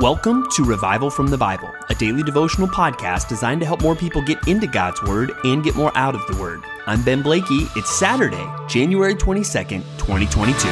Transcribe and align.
Welcome 0.00 0.46
to 0.52 0.64
Revival 0.64 1.10
from 1.10 1.26
the 1.26 1.36
Bible, 1.36 1.68
a 1.90 1.94
daily 1.94 2.22
devotional 2.22 2.66
podcast 2.66 3.28
designed 3.28 3.60
to 3.60 3.66
help 3.66 3.82
more 3.82 3.94
people 3.94 4.22
get 4.22 4.48
into 4.48 4.66
God's 4.66 5.02
Word 5.02 5.30
and 5.44 5.62
get 5.62 5.74
more 5.74 5.92
out 5.94 6.14
of 6.14 6.26
the 6.26 6.40
Word. 6.40 6.62
I'm 6.86 7.02
Ben 7.02 7.20
Blakey. 7.20 7.66
It's 7.76 7.90
Saturday, 7.90 8.42
January 8.66 9.14
22nd, 9.14 9.82
2022. 9.98 10.68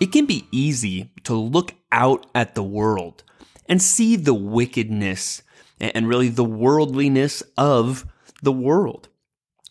It 0.00 0.10
can 0.10 0.26
be 0.26 0.48
easy 0.50 1.12
to 1.22 1.34
look 1.34 1.74
out 1.92 2.26
at 2.34 2.56
the 2.56 2.64
world 2.64 3.22
and 3.66 3.80
see 3.80 4.16
the 4.16 4.34
wickedness 4.34 5.42
and 5.78 6.08
really 6.08 6.28
the 6.28 6.42
worldliness 6.42 7.44
of 7.56 8.04
the 8.42 8.50
world. 8.50 9.08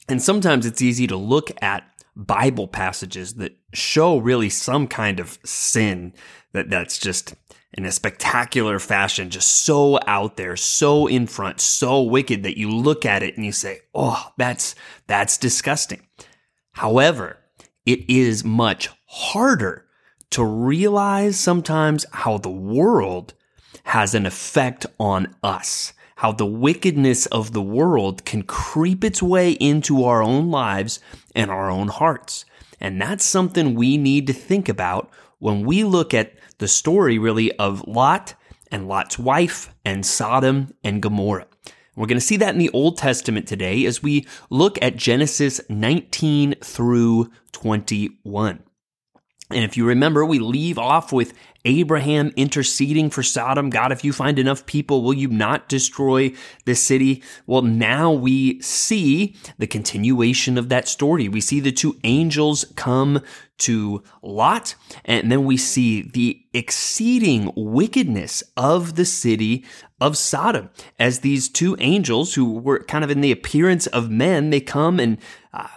And 0.08 0.22
sometimes 0.22 0.66
it's 0.66 0.82
easy 0.82 1.08
to 1.08 1.18
look 1.18 1.52
at 1.62 1.84
Bible 2.16 2.68
passages 2.68 3.36
that 3.36 3.58
show 3.74 4.18
really 4.18 4.50
some 4.50 4.88
kind 4.88 5.20
of 5.20 5.38
sin 5.44 6.14
that 6.54 6.70
that's 6.70 6.98
just 6.98 7.36
in 7.74 7.86
a 7.86 7.92
spectacular 7.92 8.80
fashion, 8.80 9.30
just 9.30 9.50
so 9.50 10.00
out 10.08 10.38
there, 10.38 10.56
so 10.56 11.06
in 11.06 11.28
front, 11.28 11.60
so 11.60 12.02
wicked 12.02 12.44
that 12.44 12.58
you 12.58 12.72
look 12.72 13.06
at 13.06 13.22
it 13.22 13.36
and 13.36 13.46
you 13.46 13.52
say, 13.52 13.82
"Oh, 13.94 14.32
that's 14.38 14.74
that's 15.06 15.38
disgusting." 15.38 16.08
However, 16.72 17.38
it 17.86 18.10
is 18.10 18.44
much 18.44 18.90
harder 19.06 19.86
to 20.32 20.44
realize 20.44 21.40
sometimes 21.40 22.06
how 22.12 22.38
the 22.38 22.50
world 22.50 23.34
has 23.84 24.16
an 24.16 24.26
effect 24.26 24.86
on 25.00 25.36
us 25.44 25.94
how 26.18 26.32
the 26.32 26.46
wickedness 26.46 27.28
of 27.28 27.54
the 27.54 27.62
world 27.62 28.26
can 28.26 28.42
creep 28.42 29.04
its 29.04 29.22
way 29.22 29.52
into 29.52 30.04
our 30.04 30.24
own 30.24 30.50
lives 30.50 31.00
and 31.36 31.52
our 31.52 31.70
own 31.70 31.88
hearts. 31.90 32.44
And 32.80 33.00
that's 33.00 33.24
something 33.24 33.76
we 33.76 33.98
need 33.98 34.26
to 34.28 34.34
think 34.34 34.68
about 34.68 35.12
when 35.38 35.64
we 35.64 35.84
look 35.84 36.16
at 36.16 36.34
the 36.58 36.68
story 36.68 37.20
really 37.20 37.52
of 37.54 37.88
Lot 37.88 38.34
and 38.72 38.88
Lot's 38.88 39.20
wife 39.20 39.74
and 39.86 40.04
Sodom 40.04 40.74
and 40.84 41.04
Gomorrah. 41.04 41.48
We're 41.96 42.08
going 42.08 42.20
to 42.20 42.26
see 42.26 42.38
that 42.38 42.54
in 42.54 42.60
the 42.60 42.72
Old 42.72 42.98
Testament 42.98 43.48
today 43.48 43.86
as 43.86 44.02
we 44.02 44.28
look 44.50 44.80
at 44.82 44.96
Genesis 44.96 45.62
19 45.70 46.56
through 46.62 47.32
21. 47.52 48.64
And 49.50 49.64
if 49.64 49.78
you 49.78 49.86
remember, 49.86 50.26
we 50.26 50.40
leave 50.40 50.78
off 50.78 51.14
with 51.14 51.34
Abraham 51.64 52.34
interceding 52.36 53.10
for 53.10 53.24
Sodom. 53.24 53.70
God, 53.70 53.92
if 53.92 54.04
you 54.04 54.12
find 54.12 54.38
enough 54.40 54.66
people, 54.66 55.02
will 55.02 55.14
you 55.14 55.30
not 55.30 55.70
destroy 55.70 56.34
this 56.66 56.84
city? 56.84 57.24
Well, 57.46 57.62
now 57.62 58.12
we 58.12 58.62
see 58.62 59.36
the 59.58 59.68
continuation 59.68 60.58
of 60.58 60.70
that 60.70 60.88
story. 60.88 61.30
We 61.30 61.42
see 61.42 61.60
the 61.60 61.72
two 61.72 61.98
angels 62.04 62.66
come 62.76 63.22
to 63.60 64.04
Lot, 64.22 64.76
and 65.04 65.32
then 65.32 65.46
we 65.46 65.58
see 65.58 66.02
the 66.02 66.42
exceeding 66.54 67.52
wickedness 67.56 68.44
of 68.56 68.96
the 68.96 69.06
city 69.06 69.66
of 70.00 70.16
Sodom 70.16 70.70
as 71.00 71.20
these 71.20 71.50
two 71.50 71.76
angels 71.80 72.36
who 72.36 72.54
were 72.54 72.84
kind 72.84 73.04
of 73.04 73.10
in 73.10 73.22
the 73.22 73.32
appearance 73.32 73.88
of 73.88 74.12
men, 74.12 74.52
they 74.52 74.62
come 74.62 75.00
and 75.00 75.18
uh, 75.54 75.68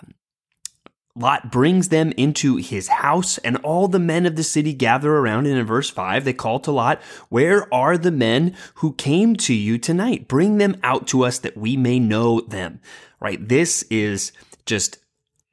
Lot 1.20 1.52
brings 1.52 1.88
them 1.90 2.12
into 2.16 2.56
his 2.56 2.88
house, 2.88 3.38
and 3.38 3.56
all 3.58 3.88
the 3.88 3.98
men 3.98 4.24
of 4.24 4.36
the 4.36 4.42
city 4.42 4.72
gather 4.72 5.14
around. 5.14 5.46
And 5.46 5.58
in 5.58 5.66
verse 5.66 5.90
5, 5.90 6.24
they 6.24 6.32
call 6.32 6.58
to 6.60 6.72
Lot, 6.72 7.00
Where 7.28 7.72
are 7.72 7.98
the 7.98 8.10
men 8.10 8.56
who 8.76 8.94
came 8.94 9.36
to 9.36 9.54
you 9.54 9.76
tonight? 9.76 10.28
Bring 10.28 10.58
them 10.58 10.76
out 10.82 11.06
to 11.08 11.24
us 11.24 11.38
that 11.41 11.56
we 11.56 11.76
may 11.76 11.98
know 11.98 12.41
them. 12.41 12.80
Right? 13.20 13.48
This 13.48 13.82
is 13.84 14.32
just 14.64 14.98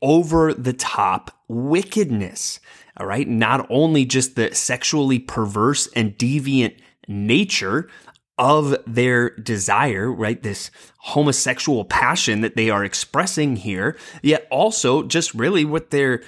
over 0.01 0.53
the 0.53 0.73
top 0.73 1.31
wickedness. 1.47 2.59
All 2.97 3.05
right. 3.05 3.27
Not 3.27 3.67
only 3.69 4.05
just 4.05 4.35
the 4.35 4.55
sexually 4.55 5.19
perverse 5.19 5.87
and 5.95 6.17
deviant 6.17 6.77
nature 7.07 7.89
of 8.37 8.75
their 8.85 9.31
desire, 9.31 10.11
right? 10.11 10.41
This 10.41 10.69
homosexual 10.99 11.85
passion 11.85 12.41
that 12.41 12.55
they 12.55 12.69
are 12.69 12.83
expressing 12.83 13.55
here, 13.55 13.97
yet 14.21 14.47
also 14.51 15.03
just 15.03 15.33
really 15.33 15.65
what 15.65 15.89
they're 15.89 16.21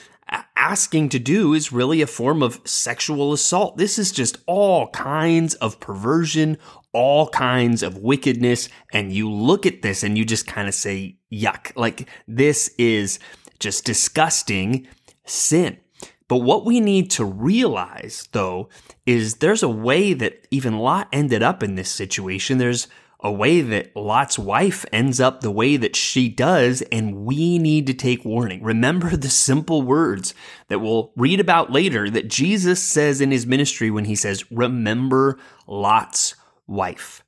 asking 0.55 1.09
to 1.09 1.19
do 1.19 1.53
is 1.53 1.71
really 1.71 2.01
a 2.01 2.07
form 2.07 2.43
of 2.43 2.61
sexual 2.65 3.33
assault. 3.33 3.77
This 3.77 3.97
is 3.97 4.11
just 4.11 4.37
all 4.45 4.89
kinds 4.89 5.55
of 5.55 5.79
perversion, 5.79 6.57
all 6.93 7.27
kinds 7.29 7.81
of 7.81 7.97
wickedness. 7.97 8.69
And 8.93 9.11
you 9.11 9.31
look 9.31 9.65
at 9.65 9.81
this 9.81 10.03
and 10.03 10.17
you 10.17 10.25
just 10.25 10.45
kind 10.45 10.67
of 10.67 10.75
say, 10.75 11.17
yuck, 11.31 11.71
like 11.75 12.07
this 12.27 12.73
is 12.77 13.19
just 13.59 13.85
disgusting 13.85 14.87
sin. 15.25 15.77
But 16.29 16.38
what 16.38 16.63
we 16.63 16.79
need 16.79 17.12
to 17.12 17.25
realize, 17.25 18.29
though, 18.31 18.69
is 19.06 19.38
there's 19.38 19.63
a 19.63 19.67
way 19.67 20.13
that 20.13 20.47
even 20.51 20.78
Lot 20.78 21.09
ended 21.12 21.44
up 21.44 21.62
in 21.63 21.75
this 21.75 21.90
situation. 21.90 22.59
There's 22.59 22.88
a 23.22 23.31
way 23.31 23.62
that 23.62 23.94
Lot's 23.95 24.38
wife 24.39 24.85
ends 24.94 25.19
up 25.19 25.41
the 25.41 25.51
way 25.51 25.75
that 25.75 25.95
she 25.95 26.29
does, 26.29 26.84
and 26.84 27.25
we 27.25 27.57
need 27.57 27.88
to 27.88 27.95
take 27.95 28.23
warning. 28.23 28.63
Remember 28.63 29.18
the 29.18 29.29
simple 29.29 29.81
words 29.81 30.35
that 30.68 30.79
we'll 30.79 31.12
read 31.18 31.39
about 31.39 31.72
later 31.72 32.09
that 32.12 32.29
Jesus 32.29 32.81
says 32.81 33.19
in 33.19 33.31
his 33.31 33.47
ministry 33.47 33.89
when 33.89 34.06
he 34.06 34.16
says, 34.16 34.50
Remember 34.51 35.38
Lot's 35.68 36.35
wife. 36.68 37.23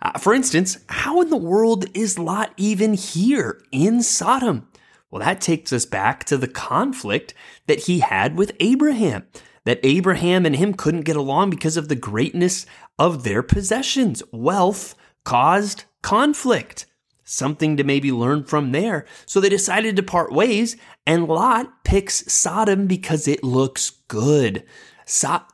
Uh, 0.00 0.16
for 0.18 0.32
instance, 0.32 0.78
how 0.88 1.20
in 1.20 1.28
the 1.28 1.36
world 1.36 1.86
is 1.92 2.18
Lot 2.20 2.52
even 2.56 2.94
here 2.94 3.60
in 3.72 4.00
Sodom? 4.00 4.68
Well, 5.14 5.22
that 5.22 5.40
takes 5.40 5.72
us 5.72 5.86
back 5.86 6.24
to 6.24 6.36
the 6.36 6.48
conflict 6.48 7.34
that 7.68 7.84
he 7.84 8.00
had 8.00 8.36
with 8.36 8.50
Abraham, 8.58 9.28
that 9.62 9.78
Abraham 9.84 10.44
and 10.44 10.56
him 10.56 10.74
couldn't 10.74 11.02
get 11.02 11.14
along 11.14 11.50
because 11.50 11.76
of 11.76 11.86
the 11.86 11.94
greatness 11.94 12.66
of 12.98 13.22
their 13.22 13.40
possessions. 13.40 14.24
Wealth 14.32 14.96
caused 15.22 15.84
conflict. 16.02 16.86
Something 17.22 17.76
to 17.76 17.84
maybe 17.84 18.10
learn 18.10 18.42
from 18.42 18.72
there. 18.72 19.06
So 19.24 19.38
they 19.38 19.48
decided 19.48 19.94
to 19.94 20.02
part 20.02 20.32
ways, 20.32 20.76
and 21.06 21.28
Lot 21.28 21.84
picks 21.84 22.32
Sodom 22.32 22.88
because 22.88 23.28
it 23.28 23.44
looks 23.44 23.90
good. 24.08 24.64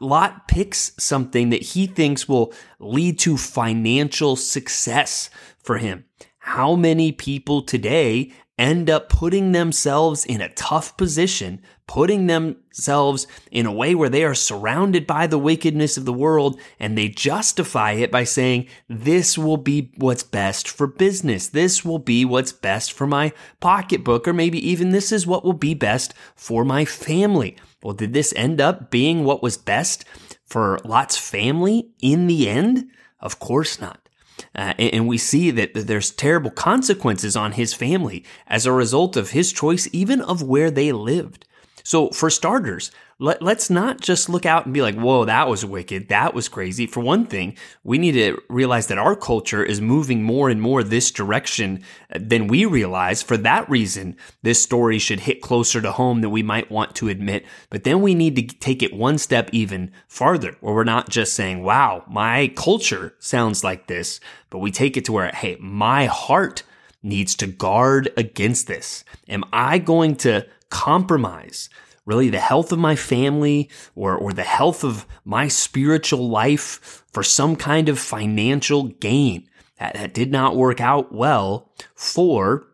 Lot 0.00 0.48
picks 0.48 0.92
something 0.98 1.50
that 1.50 1.60
he 1.62 1.86
thinks 1.86 2.26
will 2.26 2.54
lead 2.78 3.18
to 3.18 3.36
financial 3.36 4.36
success 4.36 5.28
for 5.62 5.76
him. 5.76 6.06
How 6.40 6.74
many 6.74 7.12
people 7.12 7.62
today 7.62 8.32
end 8.58 8.90
up 8.90 9.08
putting 9.08 9.52
themselves 9.52 10.24
in 10.24 10.40
a 10.40 10.52
tough 10.54 10.96
position, 10.96 11.62
putting 11.86 12.26
themselves 12.26 13.26
in 13.50 13.66
a 13.66 13.72
way 13.72 13.94
where 13.94 14.08
they 14.08 14.24
are 14.24 14.34
surrounded 14.34 15.06
by 15.06 15.26
the 15.26 15.38
wickedness 15.38 15.96
of 15.96 16.06
the 16.06 16.12
world 16.12 16.58
and 16.78 16.96
they 16.96 17.08
justify 17.08 17.92
it 17.92 18.10
by 18.10 18.24
saying, 18.24 18.66
this 18.88 19.36
will 19.36 19.58
be 19.58 19.92
what's 19.96 20.22
best 20.22 20.66
for 20.66 20.86
business. 20.86 21.48
This 21.48 21.84
will 21.84 21.98
be 21.98 22.24
what's 22.24 22.52
best 22.52 22.92
for 22.92 23.06
my 23.06 23.32
pocketbook, 23.60 24.26
or 24.26 24.32
maybe 24.32 24.66
even 24.66 24.90
this 24.90 25.12
is 25.12 25.26
what 25.26 25.44
will 25.44 25.52
be 25.52 25.74
best 25.74 26.14
for 26.34 26.64
my 26.64 26.84
family. 26.84 27.56
Well, 27.82 27.94
did 27.94 28.12
this 28.14 28.32
end 28.34 28.60
up 28.60 28.90
being 28.90 29.24
what 29.24 29.42
was 29.42 29.56
best 29.56 30.04
for 30.44 30.78
Lot's 30.84 31.16
family 31.16 31.90
in 32.00 32.26
the 32.26 32.48
end? 32.48 32.90
Of 33.20 33.38
course 33.38 33.80
not. 33.80 34.09
Uh, 34.54 34.74
and 34.78 35.06
we 35.06 35.18
see 35.18 35.50
that 35.50 35.74
there's 35.74 36.10
terrible 36.10 36.50
consequences 36.50 37.36
on 37.36 37.52
his 37.52 37.74
family 37.74 38.24
as 38.46 38.66
a 38.66 38.72
result 38.72 39.16
of 39.16 39.30
his 39.30 39.52
choice, 39.52 39.88
even 39.92 40.20
of 40.20 40.42
where 40.42 40.70
they 40.70 40.92
lived. 40.92 41.46
So, 41.82 42.10
for 42.10 42.30
starters, 42.30 42.90
let, 43.20 43.42
us 43.42 43.68
not 43.68 44.00
just 44.00 44.30
look 44.30 44.46
out 44.46 44.64
and 44.64 44.72
be 44.72 44.80
like, 44.80 44.94
whoa, 44.94 45.26
that 45.26 45.46
was 45.46 45.62
wicked. 45.62 46.08
That 46.08 46.32
was 46.32 46.48
crazy. 46.48 46.86
For 46.86 47.00
one 47.00 47.26
thing, 47.26 47.54
we 47.84 47.98
need 47.98 48.12
to 48.12 48.40
realize 48.48 48.86
that 48.86 48.96
our 48.96 49.14
culture 49.14 49.62
is 49.62 49.78
moving 49.78 50.22
more 50.22 50.48
and 50.48 50.60
more 50.60 50.82
this 50.82 51.10
direction 51.10 51.84
uh, 52.14 52.18
than 52.18 52.46
we 52.46 52.64
realize. 52.64 53.22
For 53.22 53.36
that 53.36 53.68
reason, 53.68 54.16
this 54.42 54.62
story 54.62 54.98
should 54.98 55.20
hit 55.20 55.42
closer 55.42 55.82
to 55.82 55.92
home 55.92 56.22
than 56.22 56.30
we 56.30 56.42
might 56.42 56.70
want 56.70 56.94
to 56.96 57.10
admit. 57.10 57.44
But 57.68 57.84
then 57.84 58.00
we 58.00 58.14
need 58.14 58.36
to 58.36 58.56
take 58.56 58.82
it 58.82 58.94
one 58.94 59.18
step 59.18 59.50
even 59.52 59.92
farther, 60.08 60.56
where 60.60 60.74
we're 60.74 60.84
not 60.84 61.10
just 61.10 61.34
saying, 61.34 61.62
wow, 61.62 62.04
my 62.08 62.48
culture 62.56 63.14
sounds 63.18 63.62
like 63.62 63.86
this, 63.86 64.18
but 64.48 64.60
we 64.60 64.70
take 64.70 64.96
it 64.96 65.04
to 65.04 65.12
where, 65.12 65.28
hey, 65.28 65.58
my 65.60 66.06
heart 66.06 66.62
needs 67.02 67.34
to 67.34 67.46
guard 67.46 68.10
against 68.16 68.66
this. 68.66 69.04
Am 69.28 69.44
I 69.52 69.78
going 69.78 70.16
to 70.16 70.46
compromise 70.70 71.68
really 72.06 72.30
the 72.30 72.40
health 72.40 72.72
of 72.72 72.78
my 72.78 72.96
family 72.96 73.68
or, 73.94 74.16
or 74.16 74.32
the 74.32 74.42
health 74.42 74.84
of 74.84 75.06
my 75.24 75.48
spiritual 75.48 76.28
life 76.28 77.04
for 77.12 77.22
some 77.22 77.56
kind 77.56 77.88
of 77.88 77.98
financial 77.98 78.84
gain. 78.84 79.48
That, 79.78 79.94
that 79.94 80.14
did 80.14 80.30
not 80.30 80.56
work 80.56 80.80
out 80.80 81.12
well 81.12 81.72
for 81.94 82.66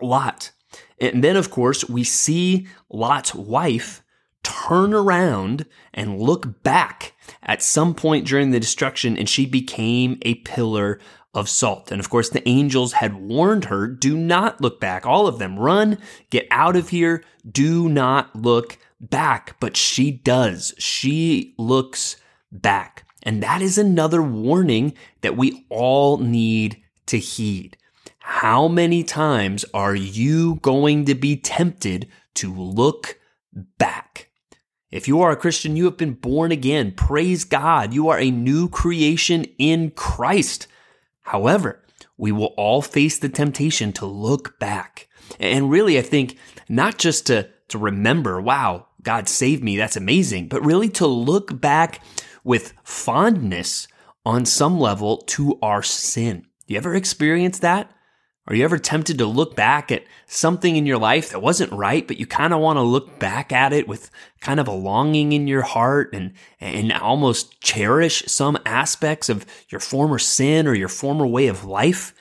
Lot. 0.00 0.52
And 0.98 1.24
then, 1.24 1.36
of 1.36 1.50
course, 1.50 1.88
we 1.88 2.04
see 2.04 2.66
Lot's 2.90 3.34
wife 3.34 4.02
turn 4.42 4.94
around 4.94 5.66
and 5.92 6.20
look 6.20 6.62
back 6.62 7.14
at 7.42 7.62
some 7.62 7.94
point 7.94 8.26
during 8.26 8.50
the 8.50 8.60
destruction, 8.60 9.16
and 9.16 9.28
she 9.28 9.46
became 9.46 10.18
a 10.22 10.36
pillar 10.36 10.98
of 11.32 11.48
salt. 11.48 11.90
And 11.90 12.00
of 12.00 12.10
course, 12.10 12.28
the 12.28 12.46
angels 12.48 12.94
had 12.94 13.14
warned 13.14 13.66
her, 13.66 13.86
do 13.86 14.16
not 14.16 14.60
look 14.60 14.80
back. 14.80 15.06
All 15.06 15.26
of 15.26 15.38
them, 15.38 15.58
run, 15.58 15.98
get 16.30 16.46
out 16.50 16.76
of 16.76 16.88
here, 16.88 17.22
do 17.50 17.88
not 17.88 18.34
look 18.34 18.78
back. 19.00 19.56
But 19.60 19.76
she 19.76 20.10
does. 20.10 20.74
She 20.78 21.54
looks 21.56 22.16
back. 22.50 23.06
And 23.22 23.42
that 23.42 23.62
is 23.62 23.78
another 23.78 24.22
warning 24.22 24.94
that 25.20 25.36
we 25.36 25.66
all 25.68 26.18
need 26.18 26.82
to 27.06 27.18
heed. 27.18 27.76
How 28.18 28.68
many 28.68 29.02
times 29.02 29.64
are 29.74 29.94
you 29.94 30.56
going 30.56 31.04
to 31.06 31.14
be 31.14 31.36
tempted 31.36 32.08
to 32.34 32.52
look 32.54 33.18
back? 33.78 34.28
If 34.90 35.06
you 35.06 35.20
are 35.20 35.30
a 35.30 35.36
Christian, 35.36 35.76
you 35.76 35.84
have 35.84 35.96
been 35.96 36.14
born 36.14 36.50
again. 36.50 36.92
Praise 36.92 37.44
God. 37.44 37.92
You 37.94 38.08
are 38.08 38.18
a 38.18 38.30
new 38.30 38.68
creation 38.68 39.44
in 39.58 39.90
Christ. 39.92 40.66
However, 41.30 41.80
we 42.16 42.32
will 42.32 42.54
all 42.56 42.82
face 42.82 43.16
the 43.16 43.28
temptation 43.28 43.92
to 43.92 44.04
look 44.04 44.58
back. 44.58 45.08
And 45.38 45.70
really, 45.70 45.96
I 45.96 46.02
think 46.02 46.36
not 46.68 46.98
just 46.98 47.28
to, 47.28 47.48
to 47.68 47.78
remember, 47.78 48.40
wow, 48.40 48.88
God 49.00 49.28
saved 49.28 49.62
me. 49.62 49.76
That's 49.76 49.96
amazing. 49.96 50.48
But 50.48 50.64
really 50.64 50.88
to 50.88 51.06
look 51.06 51.60
back 51.60 52.02
with 52.42 52.74
fondness 52.82 53.86
on 54.26 54.44
some 54.44 54.80
level 54.80 55.18
to 55.18 55.56
our 55.62 55.84
sin. 55.84 56.46
You 56.66 56.76
ever 56.78 56.96
experience 56.96 57.60
that? 57.60 57.92
Are 58.46 58.54
you 58.54 58.64
ever 58.64 58.78
tempted 58.78 59.18
to 59.18 59.26
look 59.26 59.54
back 59.54 59.92
at 59.92 60.04
something 60.26 60.76
in 60.76 60.86
your 60.86 60.98
life 60.98 61.30
that 61.30 61.42
wasn't 61.42 61.72
right, 61.72 62.06
but 62.06 62.18
you 62.18 62.26
kind 62.26 62.52
of 62.52 62.60
want 62.60 62.78
to 62.78 62.82
look 62.82 63.18
back 63.18 63.52
at 63.52 63.72
it 63.72 63.86
with 63.86 64.10
kind 64.40 64.58
of 64.58 64.66
a 64.66 64.72
longing 64.72 65.32
in 65.32 65.46
your 65.46 65.62
heart 65.62 66.14
and, 66.14 66.32
and 66.58 66.92
almost 66.92 67.60
cherish 67.60 68.24
some 68.26 68.58
aspects 68.64 69.28
of 69.28 69.46
your 69.68 69.80
former 69.80 70.18
sin 70.18 70.66
or 70.66 70.74
your 70.74 70.88
former 70.88 71.26
way 71.26 71.46
of 71.46 71.64
life? 71.64 72.14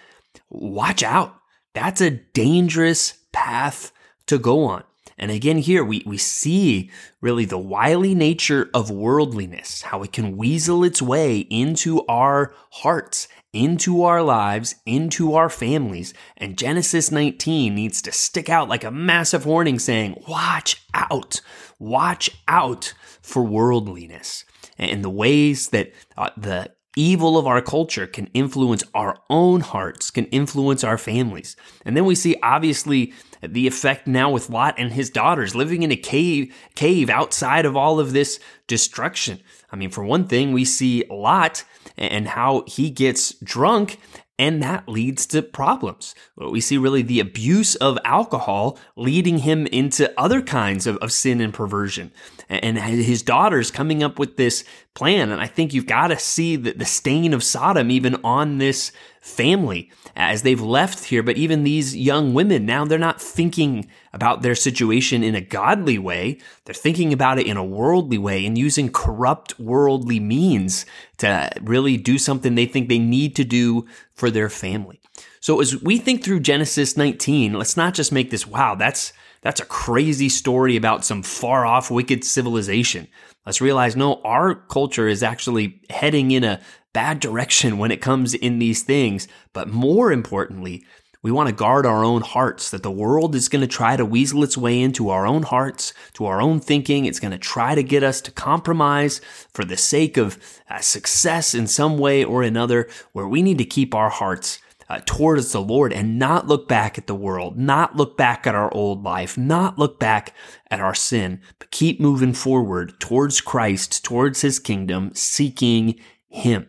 Watch 0.49 1.03
out. 1.03 1.35
That's 1.73 2.01
a 2.01 2.11
dangerous 2.11 3.13
path 3.31 3.91
to 4.27 4.37
go 4.37 4.65
on. 4.65 4.83
And 5.17 5.31
again, 5.31 5.57
here 5.57 5.83
we, 5.83 6.01
we 6.05 6.17
see 6.17 6.89
really 7.21 7.43
the 7.43 7.57
wily 7.57 8.15
nature 8.15 8.69
of 8.73 8.89
worldliness, 8.89 9.81
how 9.81 10.01
it 10.01 10.13
can 10.13 10.37
weasel 10.37 10.83
its 10.83 11.01
way 11.01 11.39
into 11.39 12.05
our 12.07 12.53
hearts, 12.71 13.27
into 13.53 14.03
our 14.03 14.21
lives, 14.21 14.75
into 14.85 15.33
our 15.33 15.49
families. 15.49 16.13
And 16.37 16.57
Genesis 16.57 17.11
19 17.11 17.73
needs 17.73 18.01
to 18.03 18.11
stick 18.11 18.49
out 18.49 18.69
like 18.69 18.83
a 18.83 18.91
massive 18.91 19.45
warning 19.45 19.79
saying, 19.79 20.23
watch 20.27 20.83
out, 20.93 21.41
watch 21.79 22.29
out 22.47 22.93
for 23.21 23.43
worldliness 23.43 24.45
and 24.79 25.03
the 25.03 25.09
ways 25.09 25.69
that 25.69 25.91
uh, 26.17 26.29
the 26.37 26.71
evil 26.95 27.37
of 27.37 27.47
our 27.47 27.61
culture 27.61 28.07
can 28.07 28.27
influence 28.27 28.83
our 28.93 29.17
own 29.29 29.61
hearts, 29.61 30.11
can 30.11 30.25
influence 30.25 30.83
our 30.83 30.97
families. 30.97 31.55
And 31.85 31.95
then 31.95 32.05
we 32.05 32.15
see 32.15 32.35
obviously 32.43 33.13
the 33.41 33.67
effect 33.67 34.07
now 34.07 34.31
with 34.31 34.49
Lot 34.49 34.75
and 34.77 34.91
his 34.91 35.09
daughters 35.09 35.55
living 35.55 35.83
in 35.83 35.91
a 35.91 35.95
cave, 35.95 36.53
cave 36.75 37.09
outside 37.09 37.65
of 37.65 37.77
all 37.77 37.99
of 37.99 38.13
this 38.13 38.39
destruction. 38.67 39.39
I 39.71 39.75
mean, 39.75 39.91
for 39.91 40.03
one 40.03 40.27
thing, 40.27 40.51
we 40.51 40.65
see 40.65 41.05
Lot 41.09 41.63
and 41.97 42.27
how 42.27 42.63
he 42.67 42.89
gets 42.89 43.33
drunk 43.39 43.99
and 44.39 44.63
that 44.63 44.87
leads 44.87 45.25
to 45.27 45.41
problems. 45.41 46.15
We 46.37 46.61
see 46.61 46.77
really 46.77 47.01
the 47.01 47.19
abuse 47.19 47.75
of 47.75 47.99
alcohol 48.05 48.79
leading 48.95 49.39
him 49.39 49.67
into 49.67 50.17
other 50.17 50.41
kinds 50.41 50.87
of, 50.87 50.95
of 50.97 51.11
sin 51.11 51.41
and 51.41 51.53
perversion. 51.53 52.13
And 52.49 52.79
his 52.79 53.21
daughter's 53.21 53.69
coming 53.69 54.01
up 54.01 54.17
with 54.17 54.35
this 54.35 54.63
plan. 54.95 55.31
And 55.31 55.39
I 55.39 55.45
think 55.45 55.71
you've 55.71 55.85
got 55.85 56.07
to 56.07 56.17
see 56.17 56.55
the, 56.55 56.71
the 56.71 56.85
stain 56.85 57.31
of 57.31 57.43
Sodom 57.43 57.91
even 57.91 58.15
on 58.23 58.57
this 58.57 58.91
family 59.21 59.91
as 60.15 60.41
they've 60.41 60.59
left 60.59 61.05
here. 61.05 61.21
But 61.21 61.37
even 61.37 61.63
these 61.63 61.95
young 61.95 62.33
women, 62.33 62.65
now 62.65 62.85
they're 62.85 62.97
not 62.97 63.21
thinking 63.21 63.87
about 64.13 64.41
their 64.41 64.55
situation 64.55 65.23
in 65.23 65.35
a 65.35 65.41
godly 65.41 65.99
way. 65.99 66.39
They're 66.65 66.73
thinking 66.73 67.13
about 67.13 67.37
it 67.37 67.45
in 67.45 67.55
a 67.55 67.63
worldly 67.63 68.17
way 68.17 68.43
and 68.47 68.57
using 68.57 68.91
corrupt 68.91 69.59
worldly 69.59 70.19
means 70.19 70.87
to 71.17 71.51
really 71.61 71.97
do 71.97 72.17
something 72.17 72.55
they 72.55 72.65
think 72.65 72.89
they 72.89 72.97
need 72.97 73.35
to 73.35 73.43
do 73.43 73.85
for 74.15 74.31
their 74.31 74.49
family. 74.49 74.99
So 75.39 75.61
as 75.61 75.81
we 75.81 75.99
think 75.99 76.23
through 76.23 76.39
Genesis 76.41 76.97
19, 76.97 77.53
let's 77.53 77.77
not 77.77 77.93
just 77.93 78.11
make 78.11 78.31
this, 78.31 78.47
wow, 78.47 78.75
that's, 78.75 79.13
that's 79.41 79.61
a 79.61 79.65
crazy 79.65 80.29
story 80.29 80.75
about 80.75 81.05
some 81.05 81.23
far 81.23 81.65
off 81.65 81.91
wicked 81.91 82.23
civilization. 82.23 83.07
Let's 83.45 83.61
realize, 83.61 83.95
no, 83.95 84.21
our 84.23 84.53
culture 84.53 85.07
is 85.07 85.23
actually 85.23 85.81
heading 85.89 86.31
in 86.31 86.43
a 86.43 86.61
bad 86.93 87.19
direction 87.19 87.77
when 87.77 87.91
it 87.91 88.01
comes 88.01 88.33
in 88.33 88.59
these 88.59 88.83
things. 88.83 89.27
But 89.53 89.69
more 89.69 90.11
importantly, 90.11 90.83
we 91.21 91.31
want 91.31 91.49
to 91.49 91.55
guard 91.55 91.85
our 91.85 92.03
own 92.03 92.21
hearts, 92.21 92.71
that 92.71 92.83
the 92.83 92.91
world 92.91 93.35
is 93.35 93.49
going 93.49 93.61
to 93.61 93.67
try 93.67 93.97
to 93.97 94.05
weasel 94.05 94.43
its 94.43 94.57
way 94.57 94.79
into 94.79 95.09
our 95.09 95.27
own 95.27 95.43
hearts, 95.43 95.93
to 96.13 96.25
our 96.25 96.41
own 96.41 96.61
thinking. 96.61 97.05
It's 97.05 97.19
going 97.19 97.31
to 97.31 97.37
try 97.37 97.75
to 97.75 97.83
get 97.83 98.03
us 98.03 98.21
to 98.21 98.31
compromise 98.31 99.19
for 99.53 99.65
the 99.65 99.75
sake 99.75 100.15
of 100.15 100.37
uh, 100.69 100.79
success 100.79 101.53
in 101.53 101.67
some 101.67 101.97
way 101.97 102.23
or 102.23 102.41
another, 102.41 102.87
where 103.11 103.27
we 103.27 103.41
need 103.41 103.57
to 103.57 103.65
keep 103.65 103.93
our 103.93 104.09
hearts 104.09 104.59
uh, 104.89 104.99
towards 105.05 105.51
the 105.51 105.61
Lord 105.61 105.93
and 105.93 106.17
not 106.17 106.47
look 106.47 106.67
back 106.67 106.97
at 106.97 107.07
the 107.07 107.15
world, 107.15 107.57
not 107.57 107.95
look 107.95 108.17
back 108.17 108.47
at 108.47 108.55
our 108.55 108.73
old 108.73 109.03
life, 109.03 109.37
not 109.37 109.77
look 109.77 109.99
back 109.99 110.33
at 110.71 110.79
our 110.79 110.95
sin, 110.95 111.41
but 111.59 111.71
keep 111.71 111.99
moving 111.99 112.33
forward 112.33 112.99
towards 112.99 113.39
Christ, 113.39 114.03
towards 114.03 114.41
his 114.41 114.59
kingdom, 114.59 115.11
seeking 115.13 115.99
him. 116.27 116.67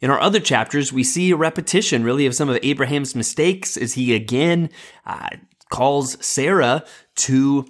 In 0.00 0.10
our 0.10 0.20
other 0.20 0.40
chapters, 0.40 0.92
we 0.92 1.04
see 1.04 1.30
a 1.30 1.36
repetition 1.36 2.04
really 2.04 2.24
of 2.24 2.34
some 2.34 2.48
of 2.48 2.58
Abraham's 2.62 3.14
mistakes 3.14 3.76
as 3.76 3.94
he 3.94 4.14
again 4.14 4.70
uh, 5.04 5.28
calls 5.70 6.24
Sarah 6.24 6.84
to 7.16 7.66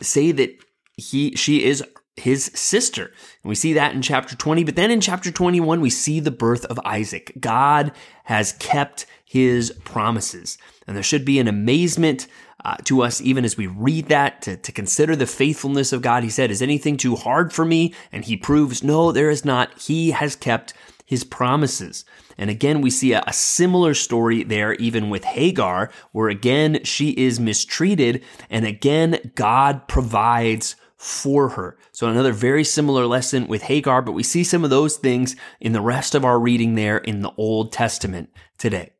say 0.00 0.32
that 0.32 0.50
he 0.96 1.34
she 1.34 1.64
is 1.64 1.82
his 2.16 2.50
sister. 2.54 3.06
And 3.06 3.48
we 3.48 3.54
see 3.54 3.72
that 3.72 3.94
in 3.94 4.02
chapter 4.02 4.36
20. 4.36 4.64
But 4.64 4.76
then 4.76 4.90
in 4.90 5.00
chapter 5.00 5.30
21, 5.30 5.80
we 5.80 5.90
see 5.90 6.20
the 6.20 6.30
birth 6.30 6.64
of 6.66 6.78
Isaac. 6.84 7.32
God 7.40 7.92
has 8.24 8.52
kept 8.54 9.06
his 9.24 9.72
promises. 9.84 10.58
And 10.86 10.94
there 10.94 11.02
should 11.02 11.24
be 11.24 11.38
an 11.38 11.48
amazement 11.48 12.26
uh, 12.64 12.76
to 12.84 13.02
us 13.02 13.20
even 13.20 13.44
as 13.44 13.56
we 13.56 13.66
read 13.66 14.06
that 14.08 14.42
to, 14.42 14.56
to 14.56 14.72
consider 14.72 15.16
the 15.16 15.26
faithfulness 15.26 15.92
of 15.92 16.02
God. 16.02 16.22
He 16.22 16.30
said, 16.30 16.50
Is 16.50 16.62
anything 16.62 16.96
too 16.96 17.16
hard 17.16 17.52
for 17.52 17.64
me? 17.64 17.94
And 18.12 18.24
he 18.24 18.36
proves, 18.36 18.84
No, 18.84 19.10
there 19.10 19.30
is 19.30 19.44
not. 19.44 19.80
He 19.80 20.12
has 20.12 20.36
kept 20.36 20.74
his 21.04 21.24
promises. 21.24 22.04
And 22.38 22.48
again, 22.48 22.80
we 22.80 22.90
see 22.90 23.12
a, 23.12 23.22
a, 23.26 23.32
similar 23.32 23.94
story 23.94 24.44
there, 24.44 24.74
even 24.74 25.10
with 25.10 25.24
Hagar, 25.24 25.90
where 26.12 26.28
again, 26.28 26.84
she 26.84 27.10
is 27.10 27.38
mistreated, 27.38 28.24
and 28.48 28.64
again, 28.64 29.32
God 29.34 29.88
provides 29.88 30.76
for 31.02 31.48
her. 31.48 31.76
So 31.90 32.06
another 32.06 32.32
very 32.32 32.62
similar 32.62 33.06
lesson 33.06 33.48
with 33.48 33.62
Hagar, 33.62 34.02
but 34.02 34.12
we 34.12 34.22
see 34.22 34.44
some 34.44 34.62
of 34.62 34.70
those 34.70 34.96
things 34.96 35.34
in 35.60 35.72
the 35.72 35.80
rest 35.80 36.14
of 36.14 36.24
our 36.24 36.38
reading 36.38 36.76
there 36.76 36.98
in 36.98 37.22
the 37.22 37.32
Old 37.36 37.72
Testament 37.72 38.30
today. 38.56 38.92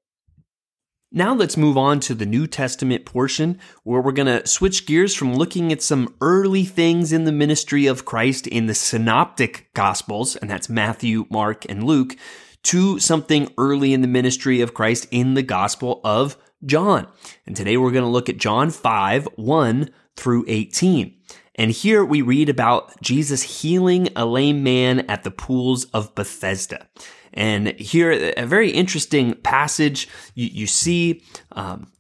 Now 1.13 1.33
let's 1.33 1.57
move 1.57 1.79
on 1.79 2.01
to 2.01 2.15
the 2.17 2.27
New 2.27 2.49
Testament 2.49 3.05
portion 3.05 3.61
where 3.85 4.01
we're 4.01 4.11
going 4.11 4.27
to 4.27 4.49
switch 4.49 4.85
gears 4.85 5.15
from 5.15 5.37
looking 5.37 5.71
at 5.71 5.81
some 5.81 6.13
early 6.21 6.65
things 6.65 7.13
in 7.13 7.23
the 7.23 7.31
ministry 7.31 7.87
of 7.87 8.05
Christ 8.05 8.49
in 8.49 8.67
the 8.67 8.75
synoptic 8.75 9.73
gospels, 9.73 10.35
and 10.35 10.51
that's 10.51 10.69
Matthew, 10.69 11.27
Mark, 11.31 11.65
and 11.69 11.85
Luke, 11.85 12.17
to 12.65 12.99
something 12.99 13.53
early 13.57 13.93
in 13.93 14.01
the 14.01 14.09
ministry 14.09 14.61
of 14.61 14.75
Christ 14.75 15.07
in 15.13 15.35
the 15.35 15.43
gospel 15.43 16.01
of 16.03 16.37
John. 16.65 17.07
And 17.47 17.55
today 17.55 17.77
we're 17.77 17.93
going 17.93 18.05
to 18.05 18.11
look 18.11 18.29
at 18.29 18.39
John 18.39 18.71
5, 18.71 19.29
1 19.37 19.91
through 20.17 20.45
18. 20.49 21.15
And 21.57 21.71
here 21.71 22.05
we 22.05 22.23
read 22.23 22.49
about 22.49 23.01
Jesus 23.03 23.43
healing 23.43 24.09
a 24.17 24.25
lame 24.25 24.63
man 24.63 25.01
at 25.01 25.23
the 25.23 25.31
pools 25.31 25.85
of 25.87 26.15
Bethesda. 26.15 26.89
And 27.35 27.69
here, 27.79 28.33
a 28.37 28.47
very 28.47 28.71
interesting 28.71 29.35
passage. 29.35 30.09
You, 30.35 30.47
you 30.47 30.67
see 30.67 31.23
um, 31.53 31.93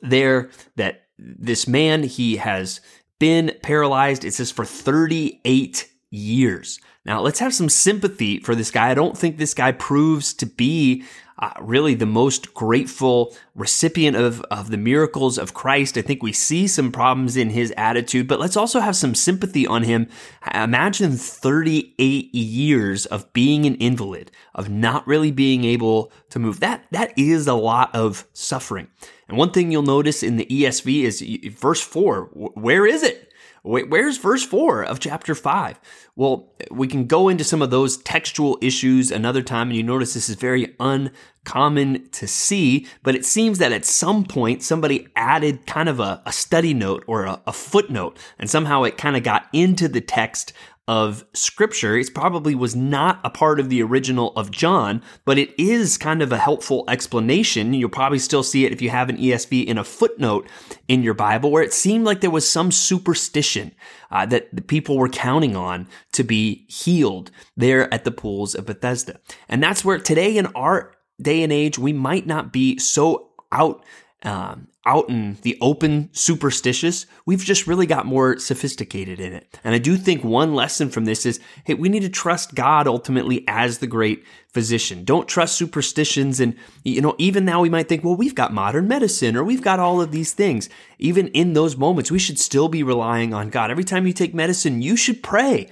there 0.00 0.50
that 0.76 1.02
this 1.18 1.68
man, 1.68 2.02
he 2.02 2.36
has 2.36 2.80
been 3.18 3.52
paralyzed, 3.62 4.24
it 4.24 4.34
says, 4.34 4.50
for 4.50 4.64
38 4.64 5.88
years. 6.10 6.80
Now, 7.04 7.20
let's 7.20 7.40
have 7.40 7.54
some 7.54 7.68
sympathy 7.68 8.38
for 8.40 8.54
this 8.54 8.70
guy. 8.70 8.90
I 8.90 8.94
don't 8.94 9.18
think 9.18 9.36
this 9.36 9.54
guy 9.54 9.72
proves 9.72 10.32
to 10.34 10.46
be 10.46 11.04
uh, 11.42 11.50
really 11.60 11.94
the 11.94 12.06
most 12.06 12.54
grateful 12.54 13.34
recipient 13.56 14.16
of, 14.16 14.40
of 14.42 14.70
the 14.70 14.76
miracles 14.76 15.38
of 15.38 15.54
Christ. 15.54 15.98
I 15.98 16.02
think 16.02 16.22
we 16.22 16.32
see 16.32 16.68
some 16.68 16.92
problems 16.92 17.36
in 17.36 17.50
his 17.50 17.74
attitude, 17.76 18.28
but 18.28 18.38
let's 18.38 18.56
also 18.56 18.78
have 18.78 18.94
some 18.94 19.16
sympathy 19.16 19.66
on 19.66 19.82
him. 19.82 20.08
Imagine 20.54 21.16
38 21.16 22.32
years 22.32 23.06
of 23.06 23.32
being 23.32 23.66
an 23.66 23.74
invalid, 23.76 24.30
of 24.54 24.70
not 24.70 25.04
really 25.04 25.32
being 25.32 25.64
able 25.64 26.12
to 26.30 26.38
move. 26.38 26.60
That, 26.60 26.84
that 26.92 27.12
is 27.18 27.48
a 27.48 27.54
lot 27.54 27.92
of 27.92 28.28
suffering. 28.32 28.86
And 29.26 29.36
one 29.36 29.50
thing 29.50 29.72
you'll 29.72 29.82
notice 29.82 30.22
in 30.22 30.36
the 30.36 30.46
ESV 30.46 31.02
is 31.02 31.56
verse 31.58 31.80
four. 31.80 32.26
Where 32.34 32.86
is 32.86 33.02
it? 33.02 33.31
Where's 33.64 34.18
verse 34.18 34.44
4 34.44 34.82
of 34.82 34.98
chapter 34.98 35.36
5? 35.36 35.78
Well, 36.16 36.52
we 36.72 36.88
can 36.88 37.06
go 37.06 37.28
into 37.28 37.44
some 37.44 37.62
of 37.62 37.70
those 37.70 37.96
textual 37.98 38.58
issues 38.60 39.12
another 39.12 39.40
time, 39.40 39.68
and 39.68 39.76
you 39.76 39.84
notice 39.84 40.14
this 40.14 40.28
is 40.28 40.34
very 40.34 40.74
uncommon 40.80 42.08
to 42.10 42.26
see, 42.26 42.88
but 43.04 43.14
it 43.14 43.24
seems 43.24 43.58
that 43.58 43.70
at 43.70 43.84
some 43.84 44.24
point 44.24 44.64
somebody 44.64 45.06
added 45.14 45.64
kind 45.64 45.88
of 45.88 46.00
a, 46.00 46.20
a 46.26 46.32
study 46.32 46.74
note 46.74 47.04
or 47.06 47.24
a, 47.24 47.40
a 47.46 47.52
footnote, 47.52 48.18
and 48.36 48.50
somehow 48.50 48.82
it 48.82 48.98
kind 48.98 49.16
of 49.16 49.22
got 49.22 49.46
into 49.52 49.86
the 49.86 50.00
text 50.00 50.52
of 50.88 51.24
scripture. 51.32 51.96
It 51.96 52.12
probably 52.12 52.54
was 52.54 52.74
not 52.74 53.20
a 53.22 53.30
part 53.30 53.60
of 53.60 53.68
the 53.68 53.82
original 53.82 54.32
of 54.36 54.50
John, 54.50 55.02
but 55.24 55.38
it 55.38 55.54
is 55.58 55.96
kind 55.96 56.20
of 56.22 56.32
a 56.32 56.38
helpful 56.38 56.84
explanation. 56.88 57.72
You'll 57.72 57.88
probably 57.88 58.18
still 58.18 58.42
see 58.42 58.64
it 58.64 58.72
if 58.72 58.82
you 58.82 58.90
have 58.90 59.08
an 59.08 59.16
ESV 59.16 59.64
in 59.64 59.78
a 59.78 59.84
footnote 59.84 60.48
in 60.88 61.02
your 61.02 61.14
Bible 61.14 61.50
where 61.50 61.62
it 61.62 61.72
seemed 61.72 62.04
like 62.04 62.20
there 62.20 62.30
was 62.30 62.48
some 62.48 62.72
superstition 62.72 63.72
uh, 64.10 64.26
that 64.26 64.54
the 64.54 64.62
people 64.62 64.98
were 64.98 65.08
counting 65.08 65.54
on 65.56 65.86
to 66.12 66.24
be 66.24 66.66
healed 66.68 67.30
there 67.56 67.92
at 67.94 68.04
the 68.04 68.10
pools 68.10 68.54
of 68.54 68.66
Bethesda. 68.66 69.20
And 69.48 69.62
that's 69.62 69.84
where 69.84 69.98
today 69.98 70.36
in 70.36 70.46
our 70.46 70.94
day 71.20 71.42
and 71.44 71.52
age, 71.52 71.78
we 71.78 71.92
might 71.92 72.26
not 72.26 72.52
be 72.52 72.78
so 72.78 73.30
out 73.52 73.84
um, 74.24 74.68
out 74.84 75.08
in 75.08 75.36
the 75.42 75.56
open 75.60 76.08
superstitious. 76.12 77.06
We've 77.24 77.44
just 77.44 77.66
really 77.66 77.86
got 77.86 78.04
more 78.04 78.38
sophisticated 78.38 79.20
in 79.20 79.32
it. 79.32 79.58
And 79.62 79.74
I 79.74 79.78
do 79.78 79.96
think 79.96 80.24
one 80.24 80.54
lesson 80.54 80.90
from 80.90 81.04
this 81.04 81.24
is, 81.24 81.38
hey, 81.64 81.74
we 81.74 81.88
need 81.88 82.02
to 82.02 82.08
trust 82.08 82.54
God 82.54 82.88
ultimately 82.88 83.44
as 83.46 83.78
the 83.78 83.86
great 83.86 84.24
physician. 84.48 85.04
Don't 85.04 85.28
trust 85.28 85.56
superstitions. 85.56 86.40
And, 86.40 86.56
you 86.84 87.00
know, 87.00 87.14
even 87.18 87.44
now 87.44 87.60
we 87.60 87.70
might 87.70 87.88
think, 87.88 88.02
well, 88.02 88.16
we've 88.16 88.34
got 88.34 88.52
modern 88.52 88.88
medicine 88.88 89.36
or 89.36 89.44
we've 89.44 89.62
got 89.62 89.78
all 89.78 90.00
of 90.00 90.10
these 90.10 90.32
things. 90.32 90.68
Even 90.98 91.28
in 91.28 91.52
those 91.52 91.76
moments, 91.76 92.10
we 92.10 92.18
should 92.18 92.38
still 92.38 92.68
be 92.68 92.82
relying 92.82 93.32
on 93.32 93.50
God. 93.50 93.70
Every 93.70 93.84
time 93.84 94.06
you 94.06 94.12
take 94.12 94.34
medicine, 94.34 94.82
you 94.82 94.96
should 94.96 95.22
pray 95.22 95.70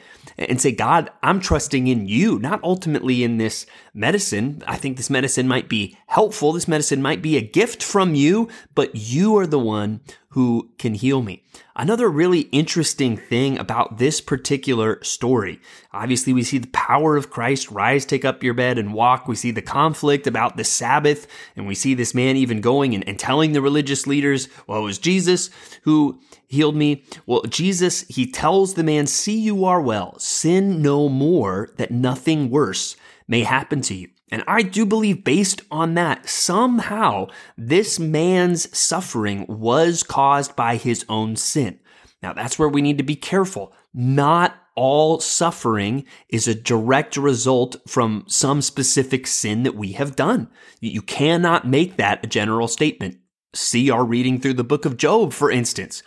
and 0.48 0.60
say, 0.60 0.72
God, 0.72 1.10
I'm 1.22 1.38
trusting 1.38 1.86
in 1.86 2.08
you, 2.08 2.38
not 2.38 2.62
ultimately 2.64 3.22
in 3.22 3.36
this 3.36 3.66
medicine. 3.92 4.62
I 4.66 4.76
think 4.76 4.96
this 4.96 5.10
medicine 5.10 5.46
might 5.46 5.68
be 5.68 5.98
helpful. 6.06 6.52
This 6.52 6.68
medicine 6.68 7.02
might 7.02 7.20
be 7.20 7.36
a 7.36 7.42
gift 7.42 7.82
from 7.82 8.14
you, 8.14 8.48
but 8.74 8.94
you 8.94 9.36
are 9.36 9.46
the 9.46 9.58
one 9.58 10.00
who 10.30 10.70
can 10.78 10.94
heal 10.94 11.22
me. 11.22 11.42
Another 11.74 12.08
really 12.08 12.42
interesting 12.52 13.16
thing 13.16 13.58
about 13.58 13.98
this 13.98 14.20
particular 14.20 15.02
story. 15.02 15.60
Obviously, 15.92 16.32
we 16.32 16.44
see 16.44 16.58
the 16.58 16.68
power 16.68 17.16
of 17.16 17.30
Christ 17.30 17.70
rise, 17.70 18.04
take 18.04 18.24
up 18.24 18.44
your 18.44 18.54
bed 18.54 18.78
and 18.78 18.94
walk. 18.94 19.26
We 19.26 19.34
see 19.34 19.50
the 19.50 19.60
conflict 19.60 20.28
about 20.28 20.56
the 20.56 20.62
Sabbath, 20.62 21.26
and 21.56 21.66
we 21.66 21.74
see 21.74 21.94
this 21.94 22.14
man 22.14 22.36
even 22.36 22.60
going 22.60 22.94
and, 22.94 23.06
and 23.08 23.18
telling 23.18 23.52
the 23.52 23.62
religious 23.62 24.06
leaders, 24.06 24.48
well, 24.68 24.80
it 24.80 24.84
was 24.84 24.98
Jesus 24.98 25.50
who 25.82 26.20
healed 26.46 26.76
me. 26.76 27.02
Well, 27.26 27.42
Jesus, 27.42 28.02
he 28.02 28.30
tells 28.30 28.74
the 28.74 28.84
man, 28.84 29.06
see 29.06 29.38
you 29.38 29.64
are 29.64 29.80
well, 29.80 30.16
sin 30.20 30.80
no 30.80 31.08
more, 31.08 31.70
that 31.76 31.90
nothing 31.90 32.50
worse 32.50 32.94
may 33.26 33.42
happen 33.42 33.80
to 33.82 33.94
you. 33.94 34.08
And 34.30 34.44
I 34.46 34.62
do 34.62 34.86
believe, 34.86 35.24
based 35.24 35.62
on 35.70 35.94
that, 35.94 36.28
somehow 36.28 37.28
this 37.58 37.98
man's 37.98 38.76
suffering 38.76 39.44
was 39.48 40.02
caused 40.02 40.54
by 40.54 40.76
his 40.76 41.04
own 41.08 41.36
sin. 41.36 41.80
Now, 42.22 42.32
that's 42.32 42.58
where 42.58 42.68
we 42.68 42.82
need 42.82 42.98
to 42.98 43.04
be 43.04 43.16
careful. 43.16 43.72
Not 43.92 44.54
all 44.76 45.18
suffering 45.20 46.04
is 46.28 46.46
a 46.46 46.54
direct 46.54 47.16
result 47.16 47.76
from 47.88 48.24
some 48.28 48.62
specific 48.62 49.26
sin 49.26 49.64
that 49.64 49.74
we 49.74 49.92
have 49.92 50.16
done. 50.16 50.48
You 50.80 51.02
cannot 51.02 51.66
make 51.66 51.96
that 51.96 52.24
a 52.24 52.28
general 52.28 52.68
statement. 52.68 53.18
See 53.52 53.90
our 53.90 54.04
reading 54.04 54.40
through 54.40 54.54
the 54.54 54.64
book 54.64 54.84
of 54.84 54.96
Job, 54.96 55.32
for 55.32 55.50
instance. 55.50 56.02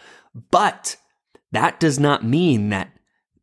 But 0.50 0.96
that 1.52 1.80
does 1.80 2.00
not 2.00 2.24
mean 2.24 2.70
that 2.70 2.94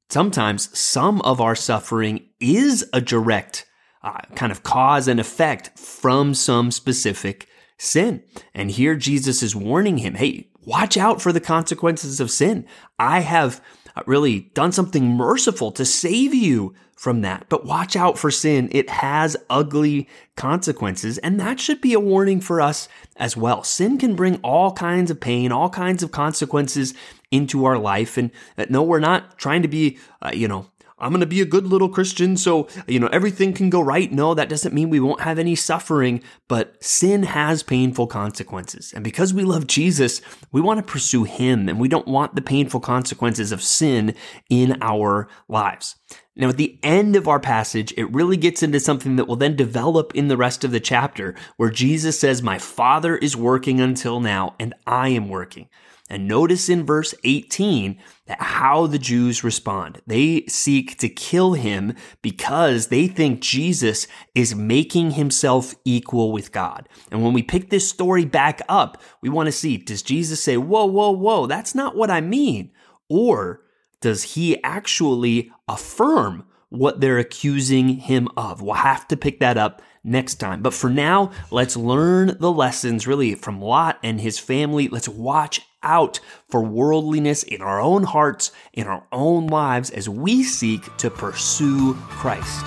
sometimes 0.08 0.76
some 0.76 1.20
of 1.20 1.40
our 1.40 1.54
suffering 1.54 2.26
is 2.40 2.88
a 2.92 3.00
direct 3.00 3.66
uh, 4.02 4.20
kind 4.34 4.52
of 4.52 4.62
cause 4.62 5.08
and 5.08 5.20
effect 5.20 5.78
from 5.78 6.34
some 6.34 6.70
specific 6.70 7.46
sin. 7.78 8.22
And 8.54 8.70
here 8.70 8.94
Jesus 8.94 9.42
is 9.42 9.56
warning 9.56 9.98
him, 9.98 10.14
hey, 10.14 10.48
watch 10.64 10.96
out 10.96 11.20
for 11.20 11.32
the 11.32 11.40
consequences 11.40 12.20
of 12.20 12.30
sin. 12.30 12.66
I 12.98 13.20
have 13.20 13.62
really 14.06 14.50
done 14.54 14.72
something 14.72 15.06
merciful 15.06 15.72
to 15.72 15.84
save 15.84 16.34
you 16.34 16.74
from 16.96 17.22
that. 17.22 17.46
But 17.48 17.64
watch 17.64 17.96
out 17.96 18.18
for 18.18 18.30
sin. 18.30 18.68
It 18.72 18.90
has 18.90 19.36
ugly 19.48 20.06
consequences. 20.36 21.16
And 21.18 21.40
that 21.40 21.58
should 21.58 21.80
be 21.80 21.94
a 21.94 22.00
warning 22.00 22.42
for 22.42 22.60
us 22.60 22.88
as 23.16 23.36
well. 23.36 23.62
Sin 23.62 23.96
can 23.96 24.14
bring 24.14 24.36
all 24.36 24.72
kinds 24.72 25.10
of 25.10 25.18
pain, 25.18 25.50
all 25.50 25.70
kinds 25.70 26.02
of 26.02 26.12
consequences 26.12 26.92
into 27.30 27.64
our 27.64 27.78
life. 27.78 28.18
And 28.18 28.30
uh, 28.58 28.66
no, 28.68 28.82
we're 28.82 29.00
not 29.00 29.38
trying 29.38 29.62
to 29.62 29.68
be, 29.68 29.98
uh, 30.20 30.32
you 30.34 30.46
know, 30.46 30.66
I'm 31.00 31.10
going 31.10 31.20
to 31.20 31.26
be 31.26 31.40
a 31.40 31.46
good 31.46 31.66
little 31.66 31.88
Christian, 31.88 32.36
so, 32.36 32.68
you 32.86 32.98
know, 32.98 33.08
everything 33.08 33.52
can 33.52 33.70
go 33.70 33.80
right. 33.80 34.10
No, 34.10 34.34
that 34.34 34.48
doesn't 34.48 34.74
mean 34.74 34.90
we 34.90 35.00
won't 35.00 35.22
have 35.22 35.38
any 35.38 35.54
suffering, 35.54 36.22
but 36.48 36.82
sin 36.82 37.22
has 37.22 37.62
painful 37.62 38.06
consequences. 38.06 38.92
And 38.94 39.02
because 39.02 39.32
we 39.32 39.44
love 39.44 39.66
Jesus, 39.66 40.20
we 40.52 40.60
want 40.60 40.78
to 40.78 40.92
pursue 40.92 41.24
Him 41.24 41.68
and 41.68 41.80
we 41.80 41.88
don't 41.88 42.08
want 42.08 42.34
the 42.34 42.42
painful 42.42 42.80
consequences 42.80 43.52
of 43.52 43.62
sin 43.62 44.14
in 44.48 44.76
our 44.82 45.28
lives. 45.48 45.96
Now, 46.36 46.48
at 46.48 46.56
the 46.56 46.78
end 46.82 47.16
of 47.16 47.28
our 47.28 47.40
passage, 47.40 47.92
it 47.96 48.10
really 48.12 48.36
gets 48.36 48.62
into 48.62 48.80
something 48.80 49.16
that 49.16 49.26
will 49.26 49.36
then 49.36 49.56
develop 49.56 50.14
in 50.14 50.28
the 50.28 50.36
rest 50.36 50.64
of 50.64 50.70
the 50.70 50.80
chapter, 50.80 51.34
where 51.56 51.70
Jesus 51.70 52.18
says, 52.18 52.42
My 52.42 52.58
Father 52.58 53.16
is 53.16 53.36
working 53.36 53.80
until 53.80 54.20
now, 54.20 54.54
and 54.58 54.72
I 54.86 55.08
am 55.08 55.28
working. 55.28 55.68
And 56.10 56.26
notice 56.26 56.68
in 56.68 56.84
verse 56.84 57.14
18 57.22 57.96
that 58.26 58.42
how 58.42 58.88
the 58.88 58.98
Jews 58.98 59.44
respond. 59.44 60.02
They 60.08 60.44
seek 60.46 60.98
to 60.98 61.08
kill 61.08 61.52
him 61.52 61.94
because 62.20 62.88
they 62.88 63.06
think 63.06 63.40
Jesus 63.40 64.08
is 64.34 64.54
making 64.54 65.12
himself 65.12 65.74
equal 65.84 66.32
with 66.32 66.50
God. 66.50 66.88
And 67.12 67.22
when 67.22 67.32
we 67.32 67.44
pick 67.44 67.70
this 67.70 67.88
story 67.88 68.24
back 68.24 68.60
up, 68.68 69.00
we 69.22 69.28
want 69.28 69.46
to 69.46 69.52
see, 69.52 69.76
does 69.76 70.02
Jesus 70.02 70.42
say, 70.42 70.56
whoa, 70.56 70.84
whoa, 70.84 71.12
whoa, 71.12 71.46
that's 71.46 71.76
not 71.76 71.96
what 71.96 72.10
I 72.10 72.20
mean? 72.20 72.72
Or 73.08 73.62
does 74.00 74.34
he 74.34 74.62
actually 74.64 75.52
affirm 75.68 76.44
what 76.70 77.00
they're 77.00 77.18
accusing 77.18 77.88
him 77.88 78.28
of? 78.36 78.62
We'll 78.62 78.74
have 78.74 79.06
to 79.08 79.16
pick 79.16 79.38
that 79.40 79.56
up 79.56 79.80
next 80.02 80.36
time. 80.36 80.62
But 80.62 80.74
for 80.74 80.90
now, 80.90 81.30
let's 81.50 81.76
learn 81.76 82.36
the 82.40 82.50
lessons 82.50 83.06
really 83.06 83.34
from 83.34 83.60
Lot 83.60 83.98
and 84.02 84.20
his 84.20 84.38
family. 84.38 84.88
Let's 84.88 85.08
watch 85.08 85.60
out 85.82 86.20
for 86.48 86.62
worldliness 86.62 87.42
in 87.42 87.62
our 87.62 87.80
own 87.80 88.02
hearts, 88.02 88.52
in 88.72 88.86
our 88.86 89.04
own 89.12 89.46
lives 89.46 89.90
as 89.90 90.08
we 90.08 90.42
seek 90.42 90.96
to 90.98 91.10
pursue 91.10 91.94
Christ. 91.94 92.64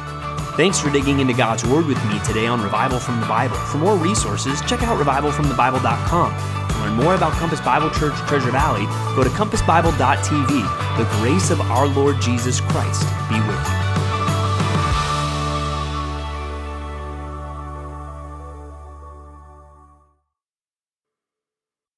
Thanks 0.55 0.79
for 0.79 0.91
digging 0.91 1.19
into 1.19 1.33
God's 1.33 1.65
Word 1.65 1.87
with 1.87 2.03
me 2.05 2.19
today 2.19 2.45
on 2.45 2.61
Revival 2.61 2.99
from 2.99 3.19
the 3.19 3.25
Bible. 3.25 3.55
For 3.55 3.79
more 3.79 3.97
resources, 3.97 4.61
check 4.61 4.83
out 4.83 5.03
revivalfromthebible.com. 5.03 6.69
To 6.69 6.79
learn 6.79 6.93
more 6.93 7.15
about 7.15 7.33
Compass 7.33 7.61
Bible 7.61 7.89
Church 7.89 8.15
Treasure 8.27 8.51
Valley, 8.51 8.85
go 9.15 9.23
to 9.23 9.29
compassbible.tv. 9.31 10.97
The 10.97 11.17
grace 11.19 11.49
of 11.49 11.59
our 11.61 11.87
Lord 11.87 12.21
Jesus 12.21 12.61
Christ 12.61 13.01
be 13.29 13.39
with 13.41 13.67
you. 13.67 13.82